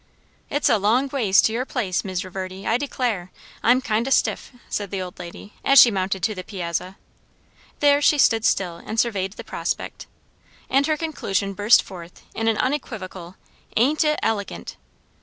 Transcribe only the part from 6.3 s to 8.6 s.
the piazza. There she stood